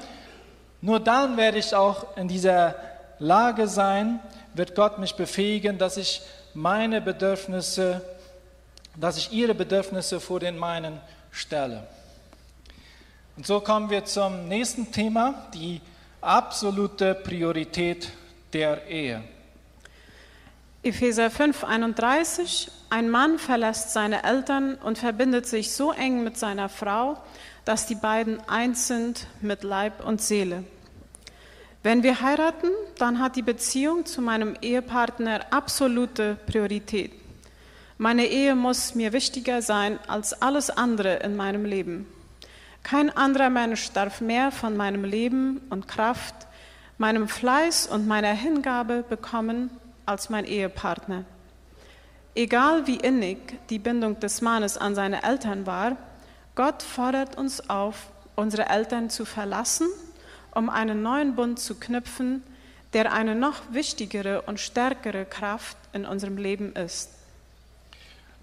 [0.82, 2.76] nur dann werde ich auch in dieser
[3.20, 4.20] Lage sein,
[4.54, 6.22] wird Gott mich befähigen, dass ich
[6.54, 8.02] meine Bedürfnisse,
[8.96, 11.00] dass ich ihre Bedürfnisse vor den meinen
[11.32, 11.84] stelle.
[13.38, 15.82] Und so kommen wir zum nächsten Thema, die
[16.22, 18.10] absolute Priorität
[18.54, 19.22] der Ehe.
[20.84, 22.72] Epheser 5, 31.
[22.90, 27.18] Ein Mann verlässt seine Eltern und verbindet sich so eng mit seiner Frau,
[27.66, 30.64] dass die beiden eins sind mit Leib und Seele.
[31.84, 37.12] Wenn wir heiraten, dann hat die Beziehung zu meinem Ehepartner absolute Priorität.
[37.98, 42.08] Meine Ehe muss mir wichtiger sein als alles andere in meinem Leben.
[42.86, 46.36] Kein anderer Mensch darf mehr von meinem Leben und Kraft,
[47.00, 49.72] meinem Fleiß und meiner Hingabe bekommen
[50.06, 51.26] als mein Ehepartner.
[52.36, 53.40] Egal wie innig
[53.72, 55.98] die Bindung des Mannes an seine Eltern war,
[56.54, 59.88] Gott fordert uns auf, unsere Eltern zu verlassen,
[60.54, 62.44] um einen neuen Bund zu knüpfen,
[62.94, 67.10] der eine noch wichtigere und stärkere Kraft in unserem Leben ist.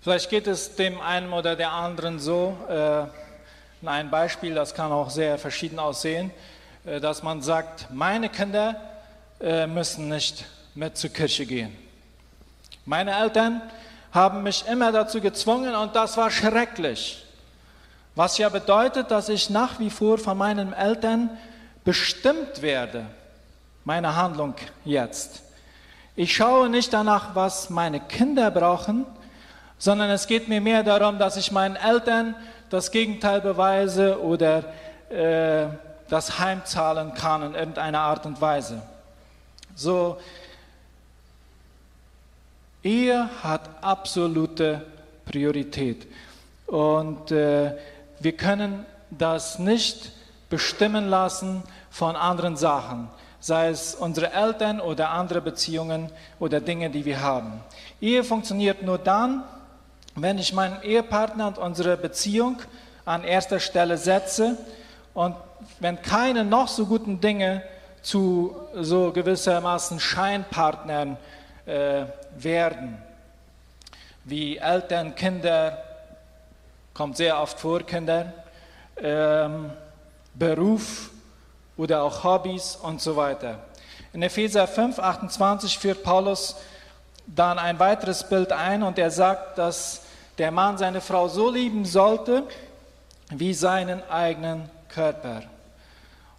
[0.01, 3.05] Vielleicht geht es dem einen oder der anderen so, äh,
[3.89, 6.31] ein Beispiel, das kann auch sehr verschieden aussehen,
[6.85, 8.77] äh, dass man sagt, meine Kinder
[9.41, 11.77] äh, müssen nicht mit zur Kirche gehen.
[12.85, 13.61] Meine Eltern
[14.13, 17.25] haben mich immer dazu gezwungen und das war schrecklich.
[18.15, 21.31] Was ja bedeutet, dass ich nach wie vor von meinen Eltern
[21.85, 23.07] bestimmt werde,
[23.85, 25.43] meine Handlung jetzt.
[26.15, 29.07] Ich schaue nicht danach, was meine Kinder brauchen,
[29.79, 32.35] sondern es geht mir mehr darum, dass ich meinen Eltern
[32.73, 34.65] das Gegenteil beweise oder
[35.11, 35.69] äh,
[36.09, 38.81] das heimzahlen kann in irgendeiner Art und Weise.
[39.75, 40.19] So,
[42.83, 44.87] Ehe hat absolute
[45.27, 46.07] Priorität.
[46.67, 47.77] Und äh,
[48.21, 50.13] wir können das nicht
[50.49, 53.09] bestimmen lassen von anderen Sachen,
[53.39, 57.61] sei es unsere Eltern oder andere Beziehungen oder Dinge, die wir haben.
[58.01, 59.45] Ehe funktioniert nur dann,
[60.15, 62.59] wenn ich meinen Ehepartner und unsere Beziehung
[63.05, 64.57] an erster Stelle setze
[65.15, 65.37] und
[65.81, 67.63] wenn keine noch so guten Dinge
[68.03, 71.17] zu so gewissermaßen Scheinpartnern
[71.67, 72.05] äh,
[72.37, 72.99] werden,
[74.25, 75.79] wie Eltern, Kinder,
[76.95, 78.33] kommt sehr oft vor, Kinder,
[78.97, 79.71] ähm,
[80.35, 81.11] Beruf
[81.77, 83.59] oder auch Hobbys und so weiter.
[84.13, 86.57] In Epheser 5, 28 führt Paulus
[87.27, 90.02] dann ein weiteres Bild ein und er sagt, dass
[90.39, 92.45] der Mann seine Frau so lieben sollte
[93.31, 95.43] wie seinen eigenen Körper.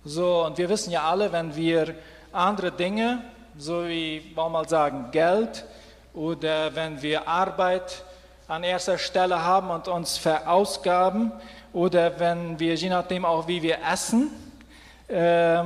[0.06, 1.96] So, und wir wissen ja alle, wenn wir
[2.32, 3.24] andere Dinge,
[3.58, 5.64] so wie, wollen wir mal sagen, Geld
[6.14, 8.04] oder wenn wir Arbeit
[8.48, 11.32] an erster Stelle haben und uns verausgaben
[11.72, 14.30] oder wenn wir, je nachdem auch wie wir essen,
[15.08, 15.64] äh,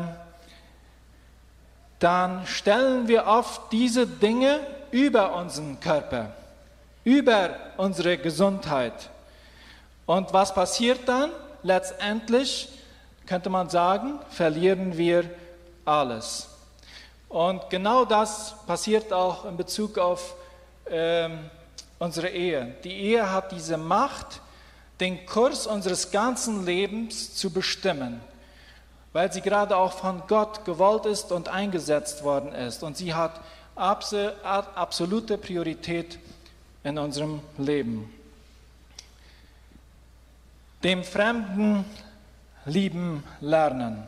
[2.00, 4.60] dann stellen wir oft diese Dinge
[4.92, 6.32] über unseren Körper,
[7.08, 9.10] über unsere Gesundheit.
[10.06, 11.32] Und was passiert dann?
[11.63, 12.67] Letztendlich
[13.26, 15.24] könnte man sagen, verlieren wir
[15.86, 16.50] alles.
[17.30, 20.36] Und genau das passiert auch in Bezug auf
[20.89, 21.50] ähm,
[21.98, 22.76] unsere Ehe.
[22.84, 24.41] Die Ehe hat diese Macht,
[25.00, 28.20] den Kurs unseres ganzen Lebens zu bestimmen,
[29.13, 32.84] weil sie gerade auch von Gott gewollt ist und eingesetzt worden ist.
[32.84, 33.39] Und sie hat
[33.78, 36.20] absolute Priorität
[36.88, 38.10] in unserem Leben.
[40.86, 41.84] Dem Fremden
[42.65, 44.04] lieben lernen.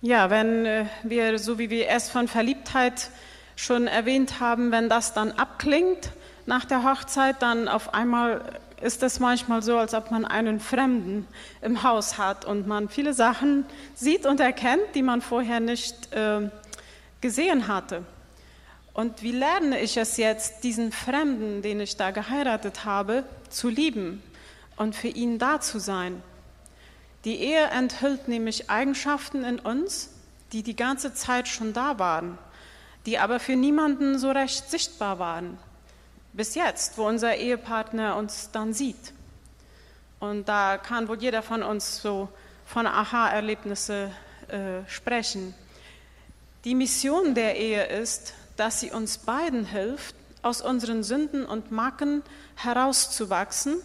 [0.00, 3.10] Ja, wenn äh, wir, so wie wir es von Verliebtheit
[3.54, 6.12] schon erwähnt haben, wenn das dann abklingt
[6.46, 8.40] nach der Hochzeit, dann auf einmal
[8.80, 11.26] ist es manchmal so, als ob man einen Fremden
[11.60, 16.48] im Haus hat und man viele Sachen sieht und erkennt, die man vorher nicht äh,
[17.20, 18.04] gesehen hatte.
[18.98, 24.20] Und wie lerne ich es jetzt, diesen Fremden, den ich da geheiratet habe, zu lieben
[24.74, 26.20] und für ihn da zu sein?
[27.24, 30.10] Die Ehe enthüllt nämlich Eigenschaften in uns,
[30.50, 32.38] die die ganze Zeit schon da waren,
[33.06, 35.58] die aber für niemanden so recht sichtbar waren.
[36.32, 39.12] Bis jetzt, wo unser Ehepartner uns dann sieht.
[40.18, 42.28] Und da kann wohl jeder von uns so
[42.66, 44.10] von Aha-Erlebnisse
[44.48, 45.54] äh, sprechen.
[46.64, 52.22] Die Mission der Ehe ist, dass sie uns beiden hilft, aus unseren Sünden und Macken
[52.56, 53.80] herauszuwachsen,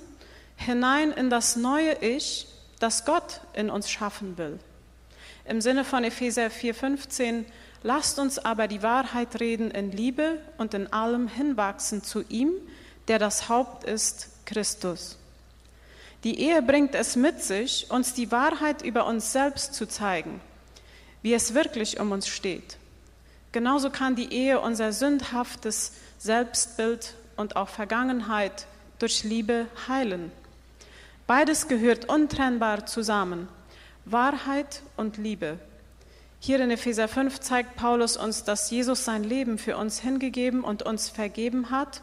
[0.57, 2.47] hinein in das neue Ich,
[2.79, 4.59] das Gott in uns schaffen will.
[5.45, 7.45] Im Sinne von Epheser 4:15,
[7.83, 12.51] lasst uns aber die Wahrheit reden in Liebe und in allem hinwachsen zu ihm,
[13.07, 15.17] der das Haupt ist, Christus.
[16.23, 20.41] Die Ehe bringt es mit sich, uns die Wahrheit über uns selbst zu zeigen,
[21.21, 22.77] wie es wirklich um uns steht.
[23.53, 28.65] Genauso kann die Ehe unser sündhaftes Selbstbild und auch Vergangenheit
[28.97, 30.31] durch Liebe heilen.
[31.27, 33.47] Beides gehört untrennbar zusammen,
[34.05, 35.59] Wahrheit und Liebe.
[36.39, 40.81] Hier in Epheser 5 zeigt Paulus uns, dass Jesus sein Leben für uns hingegeben und
[40.81, 42.01] uns vergeben hat,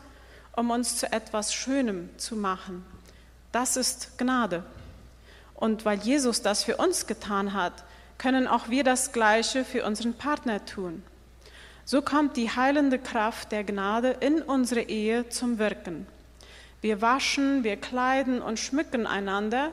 [0.55, 2.85] um uns zu etwas Schönem zu machen.
[3.51, 4.63] Das ist Gnade.
[5.55, 7.73] Und weil Jesus das für uns getan hat,
[8.19, 11.03] können auch wir das Gleiche für unseren Partner tun.
[11.91, 16.07] So kommt die heilende Kraft der Gnade in unsere Ehe zum Wirken.
[16.81, 19.71] Wir waschen, wir kleiden und schmücken einander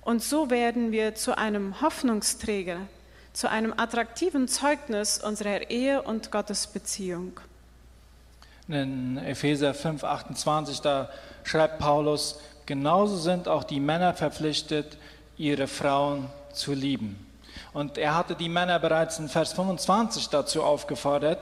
[0.00, 2.78] und so werden wir zu einem Hoffnungsträger,
[3.34, 7.38] zu einem attraktiven Zeugnis unserer Ehe und Gottesbeziehung.
[8.68, 11.10] In Epheser 5, 28, da
[11.44, 14.96] schreibt Paulus, genauso sind auch die Männer verpflichtet,
[15.36, 17.27] ihre Frauen zu lieben.
[17.72, 21.38] Und er hatte die Männer bereits in Vers 25 dazu aufgefordert,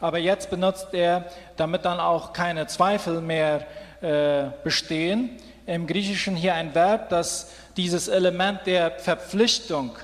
[0.00, 1.24] aber jetzt benutzt er,
[1.56, 3.66] damit dann auch keine Zweifel mehr
[4.00, 5.38] äh, bestehen.
[5.66, 9.96] Im Griechischen hier ein Verb, das dieses Element der Verpflichtung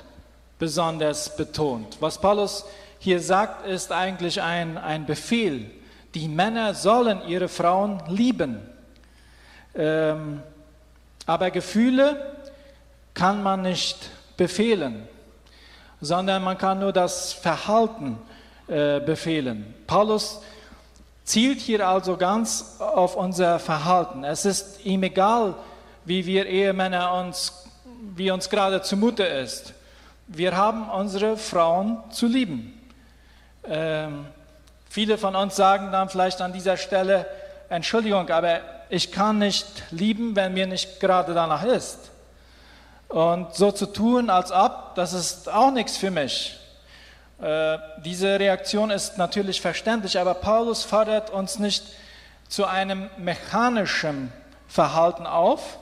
[0.58, 1.96] besonders betont.
[2.00, 2.64] Was Paulus
[2.98, 5.70] hier sagt, ist eigentlich ein, ein Befehl.
[6.14, 8.60] Die Männer sollen ihre Frauen lieben.
[9.74, 10.42] Ähm,
[11.26, 12.36] Aber Gefühle
[13.14, 15.08] kann man nicht befehlen,
[16.00, 18.18] sondern man kann nur das Verhalten
[18.66, 19.74] äh, befehlen.
[19.86, 20.40] Paulus
[21.24, 24.24] zielt hier also ganz auf unser Verhalten.
[24.24, 25.54] Es ist ihm egal,
[26.04, 27.66] wie wir Ehemänner uns,
[28.14, 29.72] wie uns gerade zumute ist.
[30.26, 32.80] Wir haben unsere Frauen zu lieben.
[33.64, 34.26] Ähm,
[34.88, 37.26] viele von uns sagen dann vielleicht an dieser Stelle,
[37.68, 42.10] Entschuldigung, aber ich kann nicht lieben, wenn mir nicht gerade danach ist.
[43.14, 46.58] Und so zu tun, als ob, das ist auch nichts für mich.
[47.40, 51.84] Äh, diese Reaktion ist natürlich verständlich, aber Paulus fordert uns nicht
[52.48, 54.32] zu einem mechanischen
[54.66, 55.78] Verhalten auf,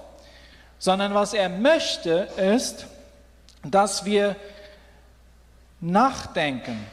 [0.79, 2.85] sondern was er möchte ist,
[3.64, 4.37] dass wir
[5.81, 6.87] nachdenken,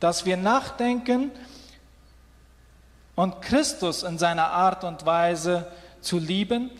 [0.00, 1.30] dass wir nachdenken
[3.16, 6.70] und Christus in seiner Art und Weise zu lieben,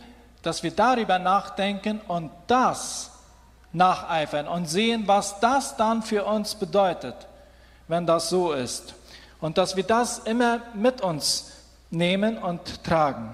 [0.42, 3.10] dass wir darüber nachdenken und das
[3.72, 7.14] nacheifern und sehen, was das dann für uns bedeutet,
[7.86, 8.94] wenn das so ist.
[9.40, 11.52] Und dass wir das immer mit uns
[11.90, 13.30] nehmen und tragen.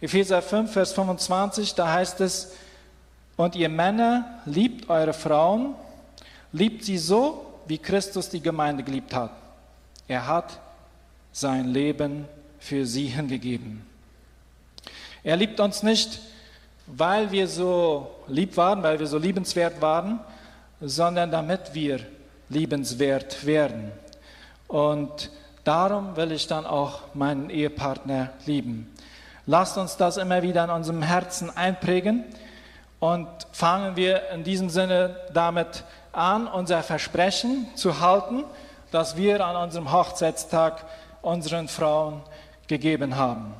[0.00, 2.52] Epheser 5, Vers 25, da heißt es,
[3.36, 5.74] und ihr Männer liebt eure Frauen,
[6.52, 9.30] liebt sie so, wie Christus die Gemeinde geliebt hat.
[10.08, 10.58] Er hat
[11.32, 12.26] sein Leben
[12.58, 13.86] für sie hingegeben.
[15.24, 16.20] Er liebt uns nicht,
[16.86, 20.18] weil wir so lieb waren, weil wir so liebenswert waren,
[20.80, 22.00] sondern damit wir
[22.48, 23.92] liebenswert werden.
[24.66, 25.30] Und
[25.64, 28.92] darum will ich dann auch meinen Ehepartner lieben.
[29.46, 32.24] Lasst uns das immer wieder in unserem Herzen einprägen
[32.98, 38.44] und fangen wir in diesem Sinne damit an, unser Versprechen zu halten,
[38.90, 40.84] das wir an unserem Hochzeitstag
[41.22, 42.22] unseren Frauen
[42.66, 43.54] gegeben haben.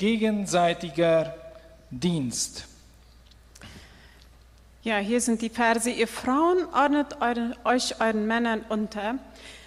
[0.00, 1.34] Gegenseitiger
[1.90, 2.64] Dienst.
[4.82, 5.90] Ja, hier sind die Verse.
[5.90, 9.16] Ihr Frauen ordnet eure, euch euren Männern unter,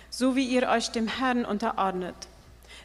[0.10, 2.16] so wie ihr euch dem Herrn unterordnet.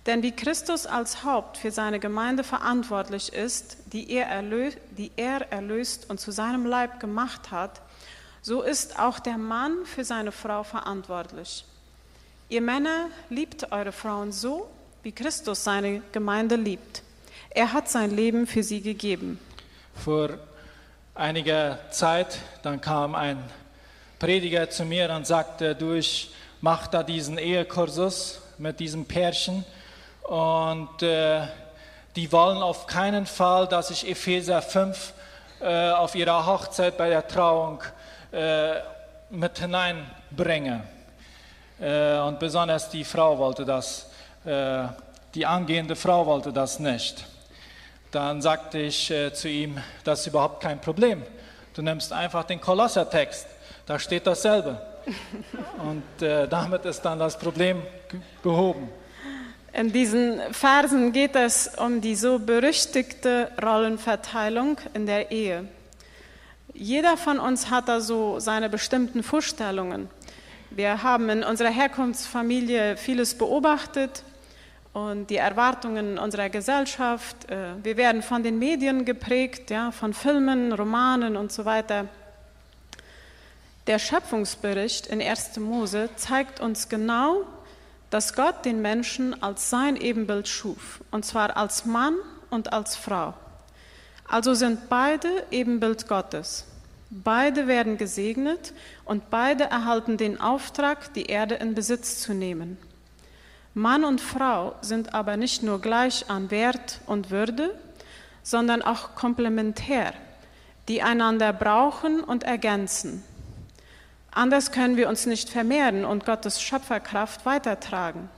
[0.05, 5.51] Denn wie Christus als Haupt für seine Gemeinde verantwortlich ist, die er, erlöst, die er
[5.51, 7.81] erlöst und zu seinem Leib gemacht hat,
[8.43, 11.65] so ist auch der Mann für seine Frau verantwortlich.
[12.51, 14.69] Ihr Männer liebt eure Frauen so,
[15.03, 17.05] wie Christus seine Gemeinde liebt.
[17.51, 19.41] Er hat sein Leben für sie gegeben.
[19.95, 20.31] Vor
[21.15, 23.43] einiger Zeit, dann kam ein
[24.19, 26.31] Prediger zu mir und sagte, du, ich
[26.61, 29.65] mache da diesen Ehekursus mit diesem Pärchen
[30.25, 31.47] und äh,
[32.17, 35.13] die wollen auf keinen Fall, dass ich Epheser 5
[35.61, 37.83] äh, auf ihrer Hochzeit bei der Trauung
[38.31, 38.75] äh,
[39.31, 40.83] mit hineinbringe.
[41.81, 44.11] Äh, und besonders die Frau wollte das,
[44.45, 44.85] äh,
[45.35, 47.25] die angehende Frau wollte das nicht.
[48.11, 51.23] Dann sagte ich äh, zu ihm, das ist überhaupt kein Problem.
[51.75, 53.47] Du nimmst einfach den Kolossertext,
[53.85, 54.81] da steht dasselbe.
[55.79, 57.83] Und äh, damit ist dann das Problem
[58.43, 58.89] behoben.
[59.73, 65.69] In diesen Versen geht es um die so berüchtigte Rollenverteilung in der Ehe.
[66.73, 70.09] Jeder von uns hat da so seine bestimmten Vorstellungen.
[70.71, 74.23] Wir haben in unserer Herkunftsfamilie vieles beobachtet,
[75.07, 77.51] und die Erwartungen unserer Gesellschaft.
[77.51, 82.07] Äh, wir werden von den Medien geprägt, ja, von Filmen, Romanen und so weiter.
[83.87, 85.59] Der Schöpfungsbericht in 1.
[85.59, 87.45] Mose zeigt uns genau,
[88.11, 92.17] dass Gott den Menschen als sein Ebenbild schuf, und zwar als Mann
[92.51, 93.35] und als Frau.
[94.27, 96.67] Also sind beide Ebenbild Gottes.
[97.11, 98.75] Beide werden gesegnet
[99.07, 102.77] und beide erhalten den Auftrag, die Erde in Besitz zu nehmen.
[103.79, 107.79] Mann und Frau sind aber nicht nur gleich an Wert und Würde,
[108.43, 110.15] sondern auch komplementär,
[110.89, 113.23] die einander brauchen und ergänzen.
[114.33, 118.29] Anders können wir uns nicht vermehren und Gottes Schöpferkraft weitertragen.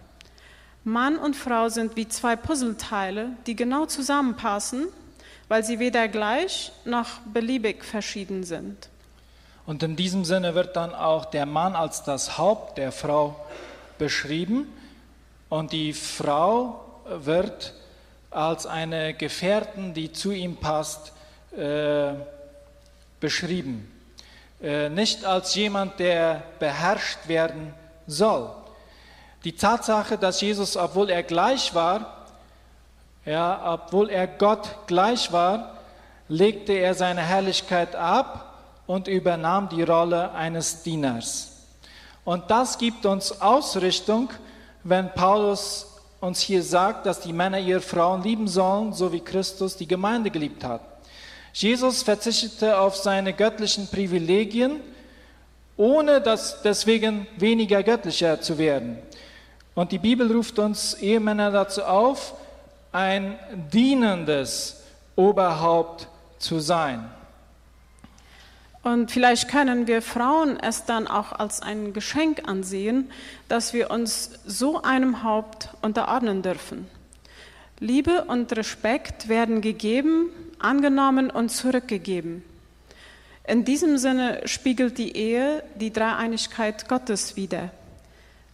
[0.85, 4.89] Mann und Frau sind wie zwei Puzzleteile, die genau zusammenpassen,
[5.49, 8.91] weil sie weder gleich noch beliebig verschieden sind.
[9.65, 13.37] Und in diesem Sinne wird dann auch der Mann als das Haupt der Frau
[13.97, 14.67] beschrieben
[15.51, 17.75] und die Frau wird
[18.31, 21.13] als eine Gefährtin, die zu ihm passt,
[21.57, 22.13] äh,
[23.19, 23.91] beschrieben.
[24.63, 27.75] Äh, nicht als jemand, der beherrscht werden
[28.07, 28.51] soll.
[29.45, 32.27] Die Tatsache, dass Jesus, obwohl er gleich war,
[33.25, 35.79] ja, obwohl er Gott gleich war,
[36.29, 41.65] legte er seine Herrlichkeit ab und übernahm die Rolle eines Dieners.
[42.25, 44.31] Und das gibt uns Ausrichtung
[44.85, 45.87] wenn Paulus
[46.21, 50.31] uns hier sagt, dass die Männer ihre Frauen lieben sollen, so wie Christus die Gemeinde
[50.31, 50.83] geliebt hat.
[51.53, 54.81] Jesus verzichtete auf seine göttlichen Privilegien,
[55.77, 58.99] ohne dass deswegen weniger göttlicher zu werden.
[59.75, 62.35] Und die Bibel ruft uns Ehemänner dazu auf,
[62.93, 63.39] ein
[63.73, 64.83] dienendes
[65.17, 66.09] Oberhaupt
[66.39, 67.11] zu sein.
[68.83, 73.11] Und vielleicht können wir Frauen es dann auch als ein Geschenk ansehen,
[73.49, 76.89] dass wir uns so einem Haupt unterordnen dürfen.
[77.79, 82.43] Liebe und Respekt werden gegeben, angenommen und zurückgegeben.
[83.47, 87.71] In diesem Sinne spiegelt die Ehe die Dreieinigkeit Gottes wider.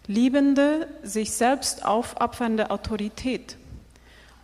[0.06, 3.56] Liebende, sich selbst aufopfernde Autorität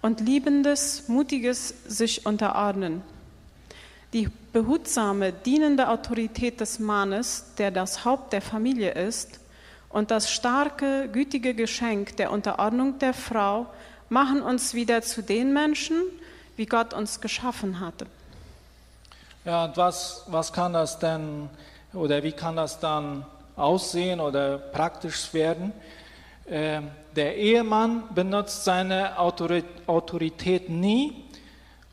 [0.01, 3.03] und liebendes, mutiges sich unterordnen.
[4.13, 9.41] Die behutsame, dienende Autorität des Mannes, der das Haupt der Familie ist,
[9.89, 13.67] und das starke, gütige Geschenk der Unterordnung der Frau
[14.09, 16.03] machen uns wieder zu den Menschen,
[16.57, 18.07] wie Gott uns geschaffen hatte.
[19.45, 21.51] Ja, und was, was kann das denn
[21.93, 23.27] oder wie kann das dann
[23.57, 25.73] aussehen oder praktisch werden?
[26.47, 26.81] Äh,
[27.15, 31.25] der Ehemann benutzt seine Autorität nie,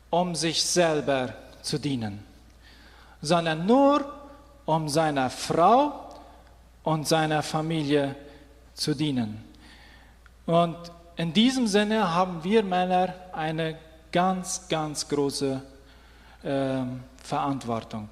[0.08, 2.24] um sich selber zu dienen,
[3.22, 4.04] sondern nur
[4.64, 6.08] um seiner Frau
[6.82, 8.16] und seiner Familie
[8.74, 9.44] zu dienen.
[10.46, 10.76] Und
[11.16, 13.76] in diesem Sinne haben wir Männer eine
[14.10, 15.60] ganz, ganz große
[16.42, 16.78] äh,
[17.22, 18.08] Verantwortung.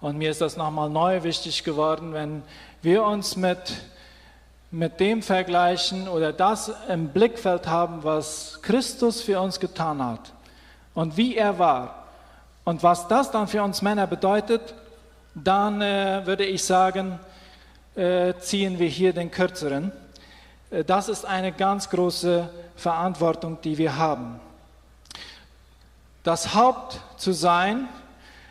[0.00, 2.42] Und mir ist das nochmal neu wichtig geworden, wenn
[2.82, 3.76] wir uns mit,
[4.72, 10.32] mit dem vergleichen oder das im Blickfeld haben, was Christus für uns getan hat
[10.94, 12.01] und wie er war
[12.64, 14.74] und was das dann für uns Männer bedeutet,
[15.34, 17.18] dann äh, würde ich sagen,
[17.94, 19.92] äh, ziehen wir hier den kürzeren.
[20.70, 24.40] Äh, das ist eine ganz große Verantwortung, die wir haben.
[26.22, 27.88] Das Haupt zu sein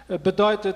[0.08, 0.76] äh, bedeutet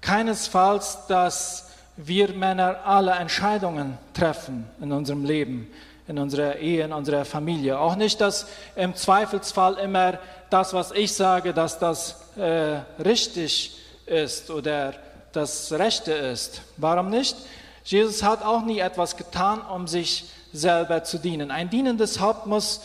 [0.00, 5.70] keinesfalls, dass wir Männer alle Entscheidungen treffen in unserem Leben,
[6.06, 7.78] in unserer Ehe, in unserer Familie.
[7.78, 8.46] Auch nicht, dass
[8.76, 10.18] im Zweifelsfall immer
[10.54, 13.76] das, was ich sage, dass das äh, richtig
[14.06, 14.94] ist oder
[15.32, 16.62] das Rechte ist.
[16.76, 17.36] Warum nicht?
[17.82, 21.50] Jesus hat auch nie etwas getan, um sich selber zu dienen.
[21.50, 22.82] Ein dienendes Haupt muss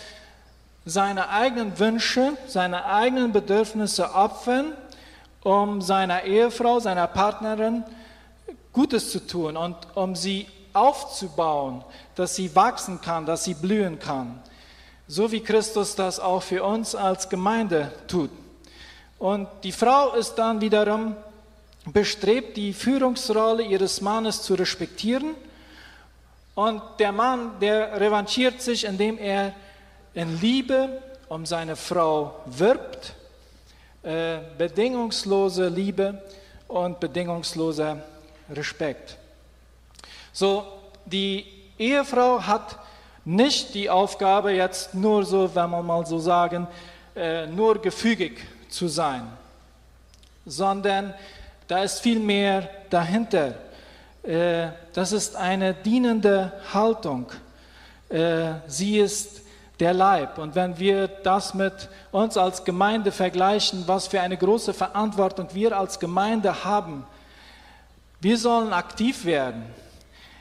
[0.84, 4.74] seine eigenen Wünsche, seine eigenen Bedürfnisse opfern,
[5.44, 7.84] um seiner Ehefrau, seiner Partnerin
[8.74, 11.84] Gutes zu tun und um sie aufzubauen,
[12.16, 14.42] dass sie wachsen kann, dass sie blühen kann.
[15.12, 18.30] So wie Christus das auch für uns als Gemeinde tut.
[19.18, 21.16] Und die Frau ist dann wiederum
[21.88, 25.34] bestrebt, die Führungsrolle ihres Mannes zu respektieren.
[26.54, 29.56] Und der Mann, der revanchiert sich, indem er
[30.14, 33.16] in Liebe um seine Frau wirbt,
[34.04, 36.22] äh, bedingungslose Liebe
[36.68, 38.04] und bedingungsloser
[38.52, 39.18] Respekt.
[40.34, 40.68] So,
[41.06, 41.48] die
[41.80, 42.78] Ehefrau hat
[43.26, 46.68] nicht die Aufgabe, jetzt nur so, wenn man mal so sagen,
[47.16, 48.40] äh, nur gefügig
[48.70, 49.24] zu sein,
[50.46, 51.14] sondern
[51.68, 53.56] da ist viel mehr dahinter.
[54.24, 57.28] Äh, das ist eine dienende Haltung.
[58.10, 59.42] Äh, sie ist
[59.80, 60.38] der Leib.
[60.38, 65.78] Und wenn wir das mit uns als Gemeinde vergleichen, was für eine große Verantwortung wir
[65.78, 67.06] als Gemeinde haben,
[68.20, 69.64] wir sollen aktiv werden.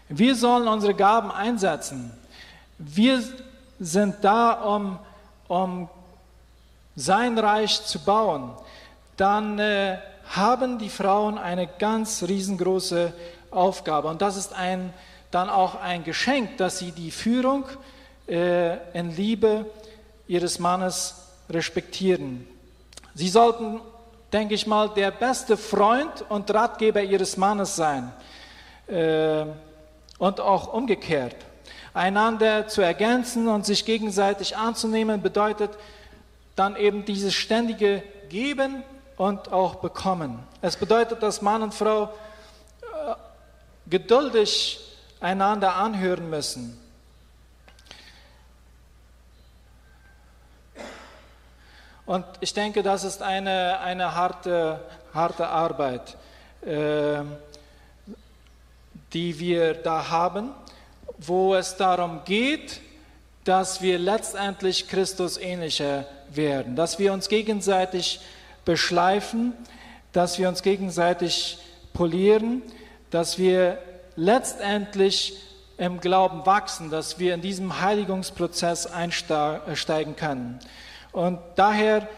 [0.08, 2.10] Wir sollen unsere Gaben einsetzen.
[2.78, 3.22] Wir
[3.80, 4.98] sind da, um,
[5.48, 5.88] um
[6.94, 8.52] sein Reich zu bauen,
[9.16, 9.98] dann äh,
[10.30, 13.12] haben die Frauen eine ganz riesengroße
[13.50, 14.08] Aufgabe.
[14.08, 14.92] Und das ist ein,
[15.30, 17.64] dann auch ein Geschenk, dass sie die Führung
[18.28, 19.66] äh, in Liebe
[20.26, 21.16] ihres Mannes
[21.50, 22.46] respektieren.
[23.14, 23.80] Sie sollten,
[24.32, 28.12] denke ich mal, der beste Freund und Ratgeber ihres Mannes sein.
[28.86, 29.46] Äh,
[30.18, 31.36] und auch umgekehrt.
[31.98, 35.72] Einander zu ergänzen und sich gegenseitig anzunehmen bedeutet,
[36.54, 38.84] dann eben dieses ständige Geben
[39.16, 40.38] und auch Bekommen.
[40.62, 42.06] Es bedeutet, dass Mann und Frau äh,
[43.90, 44.78] geduldig
[45.18, 46.78] einander anhören müssen.
[52.06, 54.80] Und ich denke, das ist eine, eine harte,
[55.12, 56.16] harte Arbeit,
[56.62, 57.22] äh,
[59.12, 60.54] die wir da haben,
[61.18, 62.80] wo es darum geht,
[63.44, 68.20] dass wir letztendlich Christus ähnlicher werden, dass wir uns gegenseitig
[68.64, 69.52] beschleifen,
[70.12, 71.58] dass wir uns gegenseitig
[71.92, 72.62] polieren,
[73.10, 73.78] dass wir
[74.16, 75.42] letztendlich
[75.78, 80.58] im Glauben wachsen, dass wir in diesem Heiligungsprozess einsteigen können.
[81.12, 82.08] Und daher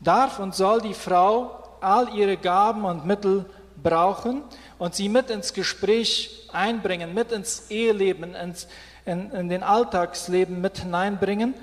[0.00, 3.46] darf und soll die Frau all ihre Gaben und Mittel
[3.82, 4.42] brauchen
[4.78, 8.68] und sie mit ins Gespräch einbringen, mit ins Eheleben, ins,
[9.04, 11.54] in, in den Alltagsleben mit hineinbringen.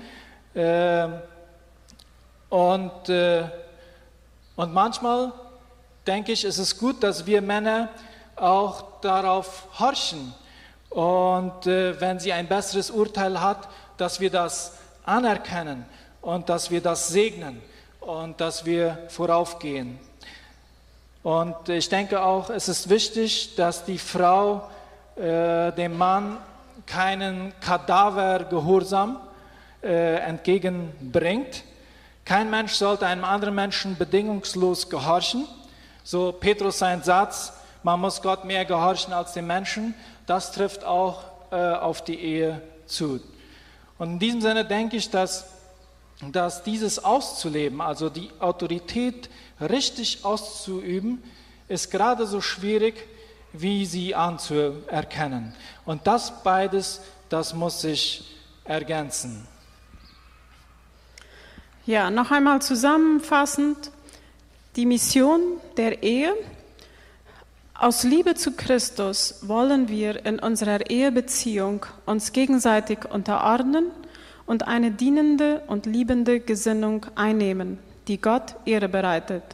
[0.54, 1.08] Äh,
[2.48, 3.44] und, äh,
[4.56, 5.32] und manchmal
[6.06, 7.88] denke ich, ist es gut, dass wir Männer
[8.36, 10.34] auch darauf horchen.
[10.90, 15.84] Und äh, wenn sie ein besseres Urteil hat, dass wir das anerkennen
[16.20, 17.62] und dass wir das segnen
[18.00, 19.98] und dass wir voraufgehen.
[21.22, 24.68] Und ich denke auch, es ist wichtig, dass die Frau
[25.16, 26.38] äh, dem Mann
[26.86, 29.20] keinen Kadavergehorsam
[29.82, 31.64] äh, entgegenbringt.
[32.24, 35.46] Kein Mensch sollte einem anderen Menschen bedingungslos gehorchen.
[36.04, 37.52] So Petrus sein Satz,
[37.82, 39.94] man muss Gott mehr gehorchen als den Menschen,
[40.26, 43.20] das trifft auch äh, auf die Ehe zu.
[43.98, 45.46] Und in diesem Sinne denke ich, dass,
[46.32, 49.28] dass dieses auszuleben, also die Autorität
[49.60, 51.22] richtig auszuüben,
[51.68, 53.06] ist gerade so schwierig,
[53.52, 55.54] wie sie anzuerkennen.
[55.84, 59.46] Und das beides, das muss sich ergänzen.
[61.86, 63.90] Ja, noch einmal zusammenfassend,
[64.76, 65.40] die Mission
[65.76, 66.32] der Ehe.
[67.74, 73.86] Aus Liebe zu Christus wollen wir in unserer Ehebeziehung uns gegenseitig unterordnen
[74.46, 77.78] und eine dienende und liebende Gesinnung einnehmen,
[78.10, 79.44] die Gott Ehre bereitet.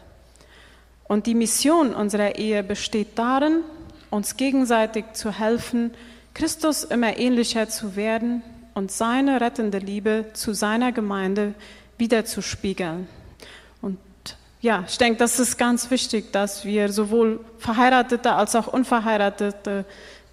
[1.04, 3.61] Und die Mission unserer Ehe besteht darin,
[4.09, 5.92] uns gegenseitig zu helfen,
[6.32, 8.42] Christus immer ähnlicher zu werden
[8.72, 11.54] und seine rettende Liebe zu seiner Gemeinde
[11.98, 13.07] wiederzuspiegeln.
[13.82, 13.98] Und
[14.62, 19.84] ja, ich denke, das ist ganz wichtig, dass wir sowohl Verheiratete als auch Unverheiratete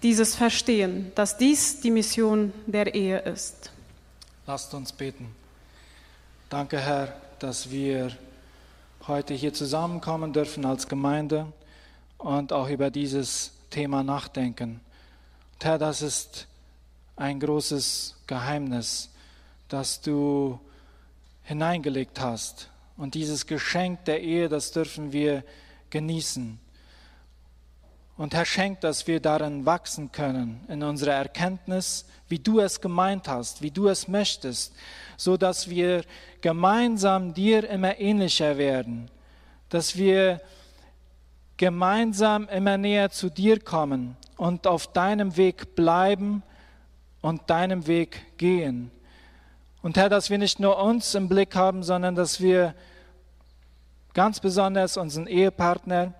[0.02, 3.70] dieses verstehen, dass dies die Mission der Ehe ist.
[4.46, 5.28] Lasst uns beten.
[6.48, 8.16] Danke, Herr, dass wir
[9.06, 11.52] heute hier zusammenkommen dürfen als Gemeinde
[12.18, 14.80] und auch über dieses Thema nachdenken.
[15.54, 16.46] Und Herr, das ist
[17.16, 19.10] ein großes Geheimnis,
[19.68, 20.58] das du
[21.42, 22.70] hineingelegt hast.
[22.96, 25.44] Und dieses Geschenk der Ehe, das dürfen wir
[25.90, 26.58] genießen.
[28.16, 33.26] Und Herr, schenkt, dass wir darin wachsen können, in unserer Erkenntnis, wie du es gemeint
[33.26, 34.72] hast, wie du es möchtest,
[35.16, 36.04] so dass wir
[36.40, 39.10] gemeinsam dir immer ähnlicher werden,
[39.68, 40.40] dass wir
[41.56, 46.44] gemeinsam immer näher zu dir kommen und auf deinem Weg bleiben
[47.20, 48.92] und deinem Weg gehen.
[49.82, 52.74] Und Herr, dass wir nicht nur uns im Blick haben, sondern dass wir
[54.14, 56.14] ganz besonders unseren Ehepartner,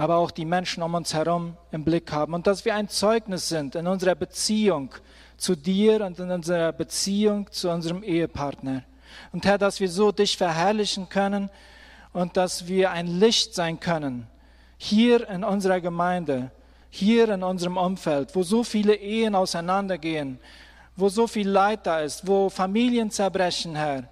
[0.00, 3.50] aber auch die Menschen um uns herum im Blick haben und dass wir ein Zeugnis
[3.50, 4.94] sind in unserer Beziehung
[5.36, 8.82] zu dir und in unserer Beziehung zu unserem Ehepartner.
[9.30, 11.50] Und Herr, dass wir so dich verherrlichen können
[12.14, 14.26] und dass wir ein Licht sein können
[14.78, 16.50] hier in unserer Gemeinde,
[16.88, 20.38] hier in unserem Umfeld, wo so viele Ehen auseinandergehen,
[20.96, 24.04] wo so viel Leid da ist, wo Familien zerbrechen, Herr.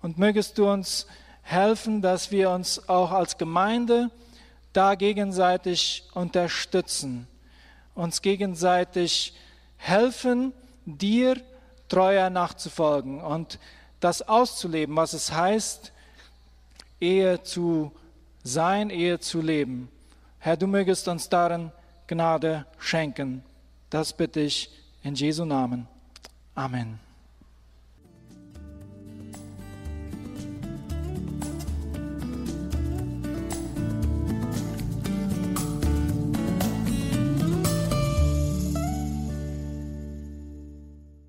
[0.00, 1.06] Und mögest du uns
[1.42, 4.08] helfen, dass wir uns auch als Gemeinde
[4.72, 7.26] da gegenseitig unterstützen,
[7.94, 9.34] uns gegenseitig
[9.76, 10.52] helfen,
[10.84, 11.40] dir
[11.88, 13.58] treuer nachzufolgen und
[13.98, 15.92] das auszuleben, was es heißt,
[17.00, 17.92] Ehe zu
[18.42, 19.88] sein Ehe zu leben.
[20.38, 21.72] Herr, du mögest uns darin
[22.06, 23.42] Gnade schenken.
[23.90, 24.70] Das bitte ich
[25.02, 25.86] in Jesu Namen.
[26.54, 27.09] Amen.